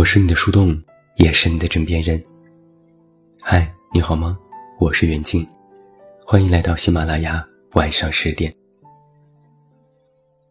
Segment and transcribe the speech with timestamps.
[0.00, 0.82] 我是你的树洞，
[1.16, 2.18] 也是你的枕边人。
[3.38, 4.38] 嗨，你好吗？
[4.78, 5.46] 我是袁静，
[6.24, 8.50] 欢迎来到喜马拉雅晚上十点。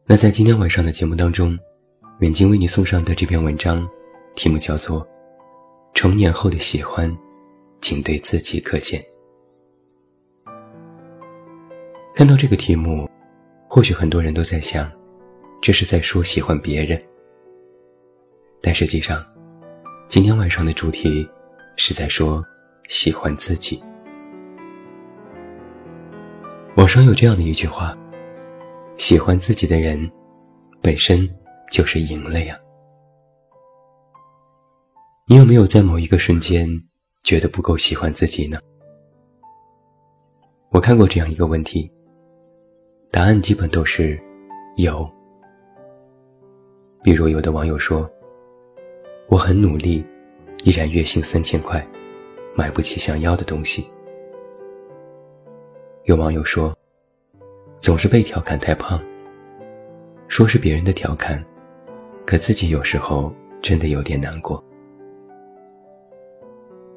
[0.05, 1.58] 那在今天晚上的节目当中，
[2.20, 3.89] 远近为你送上的这篇文章，
[4.35, 5.02] 题目叫做
[5.95, 7.11] 《成年后的喜欢，
[7.81, 9.02] 仅对自己可见》。
[12.13, 13.09] 看到这个题目，
[13.67, 14.88] 或许很多人都在想，
[15.59, 17.02] 这是在说喜欢别人。
[18.61, 19.20] 但实际上，
[20.09, 21.29] 今天晚上的主题
[21.75, 22.43] 是在说
[22.88, 23.79] 喜欢自己。
[26.77, 27.95] 网上有这样的一句话
[28.97, 30.11] ：“喜欢自己的人，
[30.81, 31.29] 本身
[31.69, 32.59] 就是赢了呀。”
[35.29, 36.67] 你有没有在某一个瞬间
[37.21, 38.59] 觉得不够喜欢自己呢？
[40.71, 41.88] 我看过这样一个问题，
[43.11, 44.19] 答案基本都是
[44.77, 45.07] 有。
[47.03, 48.09] 比如有的网友说。
[49.30, 50.03] 我很努力，
[50.63, 51.88] 依然月薪三千块，
[52.55, 53.88] 买不起想要的东西。
[56.05, 56.75] 有网友说，
[57.80, 59.00] 总是被调侃太胖，
[60.27, 61.45] 说是别人的调侃，
[62.25, 64.63] 可自己有时候真的有点难过。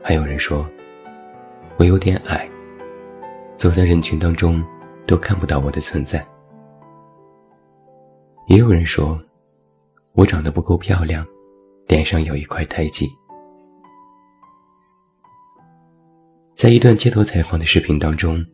[0.03, 0.66] 还有人说，
[1.77, 2.48] 我有点矮，
[3.58, 4.64] 走在人群当中
[5.06, 6.27] 都看不到我的存在。
[8.48, 9.20] 也有人说，
[10.14, 11.27] 我长得不够漂亮。
[11.88, 13.08] 脸上有一块胎记。
[16.55, 18.44] 在一段街头采访的视频当中，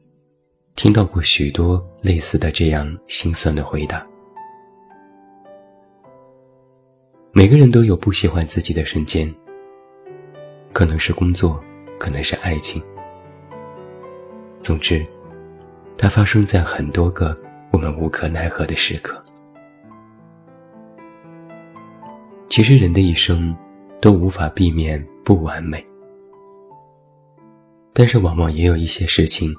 [0.76, 4.06] 听到过许多类似的这样心酸的回答。
[7.32, 9.32] 每个人都有不喜欢自己的瞬间，
[10.72, 11.62] 可能是工作，
[11.98, 12.82] 可能是爱情。
[14.62, 15.06] 总之，
[15.96, 17.36] 它发生在很多个
[17.70, 19.22] 我们无可奈何的时刻。
[22.48, 23.54] 其实人的一生
[24.00, 25.84] 都无法避免不完美，
[27.92, 29.54] 但是往往也有一些事情，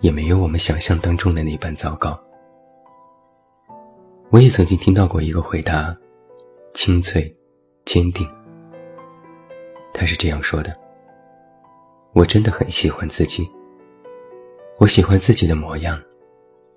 [0.00, 2.18] 也没有我们想象当中的那般糟糕。
[4.30, 5.96] 我也曾经听到过一个回答，
[6.74, 7.34] 清脆、
[7.86, 8.28] 坚定。
[9.94, 10.76] 他是这样说的
[12.12, 13.48] ：“我真的很喜欢自己，
[14.78, 16.00] 我喜欢自己的模样，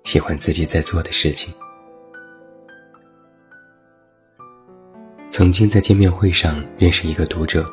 [0.04, 1.54] 喜欢自己在做的事情。”
[5.42, 7.66] 曾经在见面会上认识一个读者，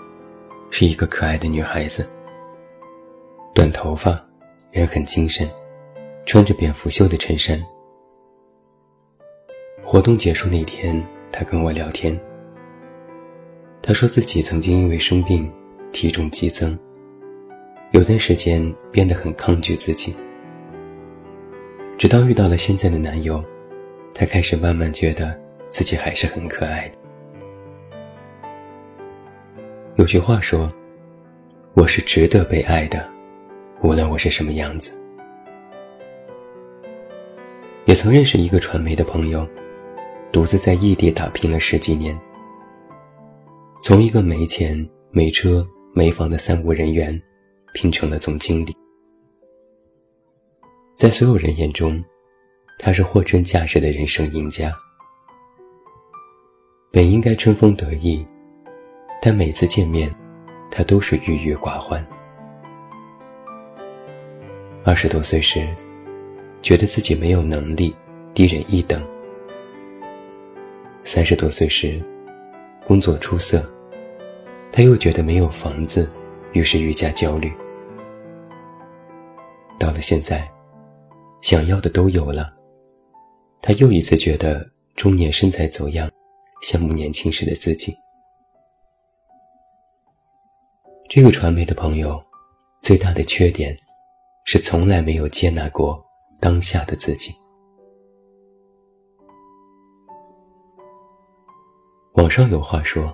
[0.72, 2.04] 是一个可爱的女孩子，
[3.54, 4.20] 短头发，
[4.72, 5.48] 人很精神，
[6.26, 7.64] 穿着蝙蝠袖的衬衫。
[9.84, 11.00] 活动结束那天，
[11.32, 12.20] 她跟我聊天。
[13.84, 15.48] 她说自己曾经因为生病，
[15.92, 16.76] 体重激增，
[17.92, 20.16] 有段时间变得很抗拒自己，
[22.00, 23.44] 直到遇到了现在的男友，
[24.12, 26.99] 她开始慢慢觉得自己还是很可爱的。
[30.00, 30.66] 有句话说
[31.76, 33.06] ：“我是值得被爱的，
[33.84, 34.98] 无论我是什么样子。”
[37.84, 39.46] 也曾认识一个传媒的朋友，
[40.32, 42.18] 独自在异地打拼了十几年，
[43.84, 47.22] 从一个没钱、没车、没房的三无人员，
[47.74, 48.74] 拼成了总经理。
[50.96, 52.02] 在所有人眼中，
[52.78, 54.74] 他是货真价实的人生赢家。
[56.90, 58.26] 本应该春风得意。
[59.22, 60.14] 但每次见面，
[60.72, 62.06] 他都是郁郁寡欢。
[64.86, 65.68] 二十多岁时，
[66.62, 67.94] 觉得自己没有能力，
[68.34, 69.02] 低人一等；
[71.04, 72.02] 三十多岁时，
[72.86, 73.64] 工作出色，
[74.72, 76.10] 他又觉得没有房子，
[76.54, 77.52] 于是愈加焦虑。
[79.78, 80.48] 到了现在，
[81.42, 82.54] 想要的都有了，
[83.62, 84.66] 他又一次觉得
[84.96, 86.10] 中年身材走样，
[86.64, 87.94] 羡慕年轻时的自己。
[91.10, 92.22] 这个传媒的朋友，
[92.84, 93.76] 最大的缺点，
[94.46, 96.00] 是从来没有接纳过
[96.40, 97.34] 当下的自己。
[102.14, 103.12] 网上有话说：“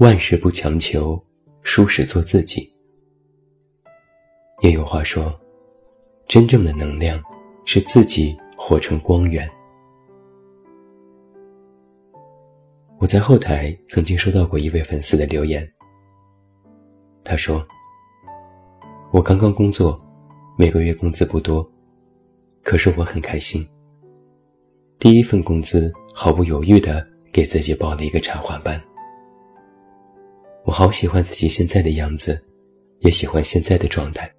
[0.00, 1.22] 万事不强求，
[1.60, 2.74] 舒适做自己。”
[4.64, 5.38] 也有话说
[6.26, 7.22] ：“真正的能量，
[7.66, 9.46] 是自己活成光源。”
[12.98, 15.70] 我在后台曾经收到过一位粉丝的留言。
[17.24, 17.64] 他说
[19.12, 20.00] ：“我刚刚工作，
[20.58, 21.68] 每个月工资不多，
[22.62, 23.66] 可是我很开心。
[24.98, 28.82] 第一份工资毫不犹豫地给自己报了一个插画班。
[30.64, 32.40] 我好喜欢自己现在的样子，
[33.00, 34.30] 也喜欢现在的状态。”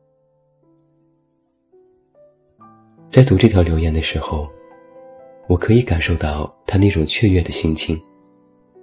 [3.10, 4.50] 在读这条留言的时候，
[5.48, 8.02] 我可以感受到他那种雀跃的心情，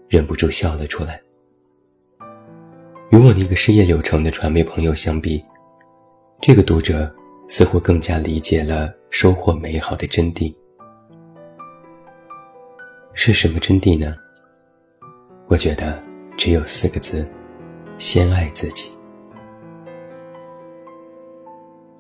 [0.09, 1.21] 忍不住笑了出来。
[3.11, 5.45] 与我那个事业有成的传媒朋友相比，
[6.41, 7.13] 这个读者
[7.49, 10.55] 似乎更加理解了收获美好的真谛。
[13.13, 14.15] 是什么真谛呢？
[15.49, 16.01] 我觉得
[16.37, 17.29] 只有四个字：
[17.99, 18.89] 先爱自己。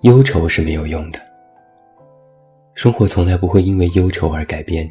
[0.02, 1.18] 忧愁是没有用的，
[2.74, 4.88] 生活从来不会因为忧愁而改变，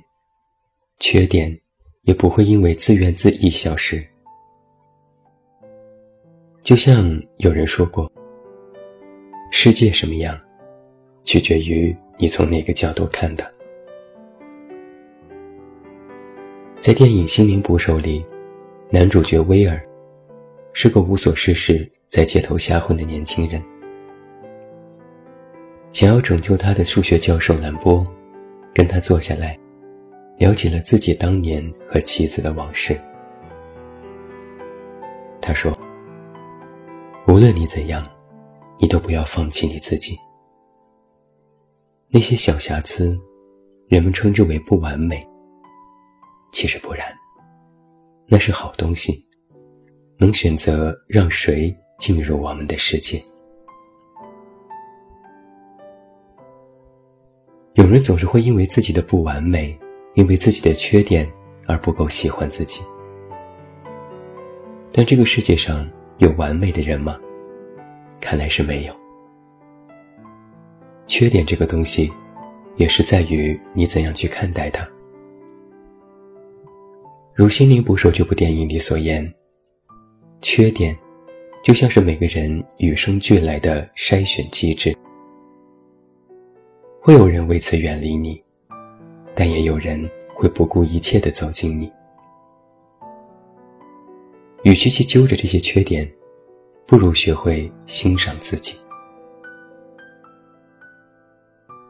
[1.00, 1.58] 缺点
[2.02, 4.06] 也不会因为自怨自艾消失。
[6.62, 8.12] 就像有人说过
[9.50, 10.40] ：“世界什么样，
[11.24, 13.50] 取决于你从哪个角度看的。”
[16.80, 18.24] 在电影《心灵捕手》里，
[18.90, 19.82] 男主角威尔
[20.74, 23.62] 是个无所事事、在街头瞎混的年轻人。
[25.92, 28.04] 想要拯救他的数学教授兰波，
[28.74, 29.58] 跟他坐下来，
[30.38, 33.00] 聊起了自己当年和妻子的往事。
[35.42, 35.78] 他说。
[37.40, 38.06] 无论你怎样，
[38.80, 40.20] 你都不要放弃你自己。
[42.10, 43.18] 那些小瑕疵，
[43.88, 45.26] 人们称之为不完美。
[46.52, 47.06] 其实不然，
[48.28, 49.26] 那是好东西，
[50.18, 53.18] 能选择让谁进入我们的世界。
[57.76, 59.80] 有人总是会因为自己的不完美，
[60.14, 61.26] 因为自己的缺点
[61.68, 62.82] 而不够喜欢自己。
[64.92, 67.18] 但这个世界上，有完美的人吗？
[68.20, 68.94] 看来是没有。
[71.08, 72.12] 缺点这个东西，
[72.76, 74.88] 也是在于你怎样去看待它。
[77.34, 79.34] 如《心灵捕手》这部电影里所言，
[80.42, 80.98] 缺点
[81.64, 84.96] 就像是每个人与生俱来的筛选机制。
[87.02, 88.44] 会有人为此远离你，
[89.34, 91.92] 但也有人会不顾一切的走进你。
[94.64, 96.10] 与其去揪着这些缺点，
[96.90, 98.76] 不如学会欣赏自己。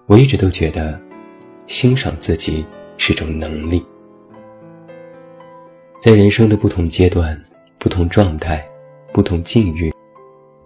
[0.07, 0.99] 我一直都觉得，
[1.67, 2.65] 欣赏自己
[2.97, 3.81] 是种能力。
[6.01, 7.41] 在人生的不同阶段、
[7.77, 8.69] 不同状态、
[9.13, 9.89] 不同境遇，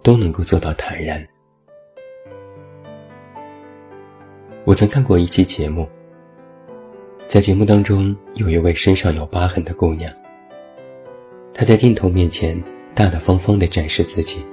[0.02, 1.24] 都能够做到坦然。
[4.64, 5.88] 我曾看过一期节目，
[7.28, 10.12] 在节目当中，有一位身上有疤痕的姑娘。
[11.52, 12.60] 她在镜头面前
[12.94, 14.44] 大大方方地展示自己，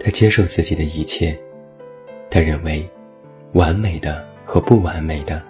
[0.00, 1.40] 他接受自己的一切，
[2.28, 2.88] 他认为，
[3.52, 5.42] 完美的和不完美的，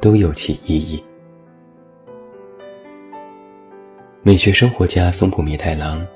[0.00, 1.02] 都有其意义。
[4.22, 6.06] 美学生活家松浦弥太郎，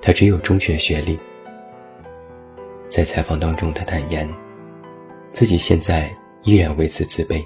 [0.00, 1.16] 他只有中学学历。
[2.88, 4.28] 在采访当中，他坦言，
[5.32, 7.40] 自己现在依然为此自卑，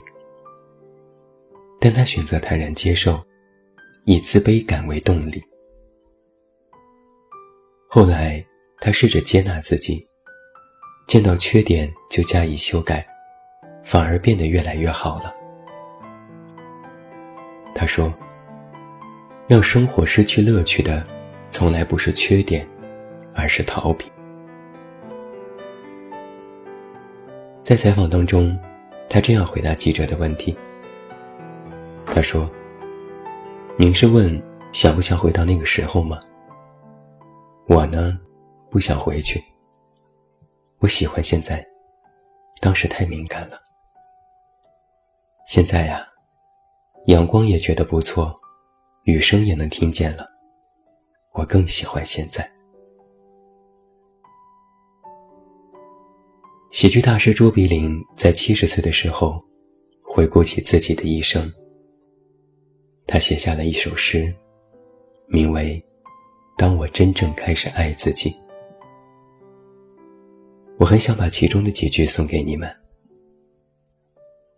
[1.79, 3.23] 但他选择坦然接受。
[4.09, 5.43] 以自卑感为动力。
[7.97, 8.45] 后来，
[8.79, 10.07] 他试着接纳自己，
[11.09, 13.09] 见到缺点就加以修改，
[13.83, 15.33] 反而变得越来越好了。
[17.75, 18.13] 他说
[19.49, 21.03] ：“让生活失去乐趣的，
[21.49, 22.69] 从来不是缺点，
[23.35, 24.05] 而是逃避。”
[27.65, 28.55] 在采访当中，
[29.09, 30.55] 他这样回答记者的问题
[32.13, 32.47] ：“他说。”
[33.81, 34.39] 您是问
[34.71, 36.19] 想不想回到那个时候吗？
[37.69, 38.17] 我呢，
[38.71, 39.43] 不想回去。
[40.79, 41.67] 我喜欢现在，
[42.61, 43.59] 当时太敏感了。
[45.49, 46.07] 现在呀，
[47.07, 48.33] 阳光也觉得不错，
[49.03, 50.25] 雨声也能听见了。
[51.33, 52.49] 我更喜欢现在。
[56.71, 59.41] 喜剧大师卓别林在七十岁的时候，
[60.05, 61.53] 回顾起自己的一生。
[63.09, 64.33] 他写下了一首诗，
[65.27, 65.81] 名为
[66.57, 68.31] 《当我真正开始爱自己》。
[70.79, 72.75] 我很想把其中的几句送给你们。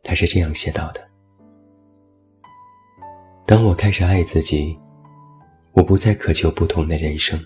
[0.05, 1.07] 他是这样写到的
[3.45, 4.78] ：“当我开始爱自己，
[5.73, 7.38] 我不再渴求不同的人生。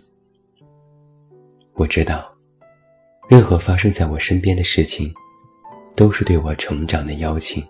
[1.75, 2.31] 我知道，
[3.29, 5.13] 任何发生在我身边的事情，
[5.97, 7.67] 都是对我成长的邀请。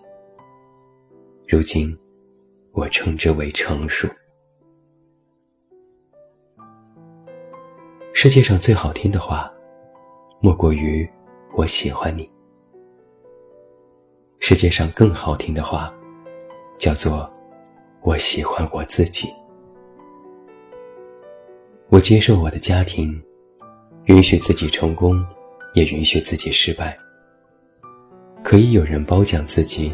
[1.47, 1.97] 如今。”
[2.75, 4.09] 我称之为成熟。
[8.15, 9.51] 世界上最好听的话，
[10.39, 11.09] 莫过于
[11.57, 12.29] “我喜欢你”。
[14.39, 15.91] 世界上更好听的话，
[16.77, 17.29] 叫做
[18.01, 19.27] “我喜欢我自己”。
[21.89, 23.21] 我接受我的家庭，
[24.05, 25.25] 允许自己成功，
[25.73, 26.95] 也允许自己失败。
[28.43, 29.93] 可以有人褒奖自己，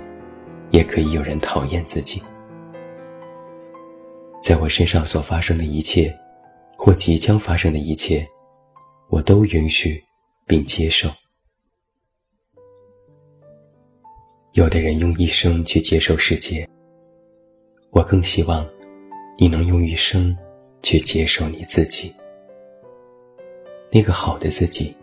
[0.72, 2.22] 也可以有人讨厌自己。
[4.44, 6.14] 在我身上所发生的一切，
[6.82, 8.24] 或即将发生的一切，
[9.10, 10.02] 我都允许
[10.48, 11.10] 并接受。
[14.54, 16.66] 有的人用一生去接受世界，
[17.92, 18.66] 我更希望
[19.38, 20.34] 你能用一生
[20.82, 22.14] 去接受你自己。
[23.92, 24.96] 那个好的自己，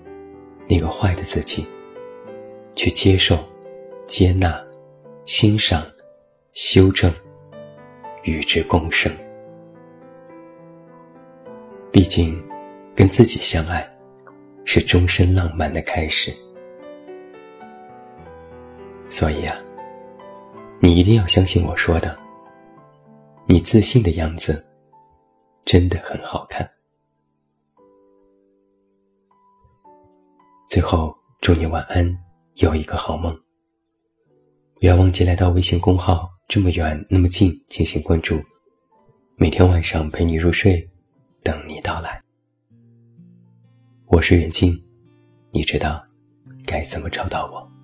[0.66, 1.66] 那个坏的自己，
[2.75, 3.38] 去接受、
[4.06, 4.66] 接纳、
[5.26, 5.87] 欣赏、
[6.54, 7.12] 修正，
[8.23, 9.14] 与之共生。
[11.97, 12.38] 毕竟，
[12.95, 13.91] 跟自己相爱，
[14.67, 16.31] 是终身浪漫的开始。
[19.09, 19.57] 所以啊，
[20.79, 22.15] 你一定要相信我说的。
[23.47, 24.62] 你自信的样子，
[25.65, 26.71] 真的很好看。
[30.69, 32.15] 最后，祝你晚安，
[32.57, 33.35] 有一个好梦。
[34.79, 38.38] 不要忘记来到微信公号“这么远那么近”进行关注，
[39.37, 40.87] 每天晚上陪你入睡。
[41.47, 42.21] 等你到来，
[44.07, 44.85] 我是远近，
[45.53, 46.05] 你知道
[46.67, 47.75] 该怎么找到我。